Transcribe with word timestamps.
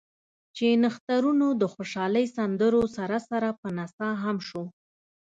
چې 0.55 0.65
نښترونو 0.81 1.47
د 1.61 1.63
خوشالۍ 1.73 2.25
سندرو 2.35 2.83
سره 2.97 3.17
سره 3.29 3.47
پۀ 3.59 3.69
نڅا 3.77 4.09
هم 4.23 4.37
شو 4.47 4.61
ـ 4.67 4.71